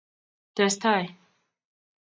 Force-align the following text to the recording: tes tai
tes 0.55 0.73
tai 0.83 1.05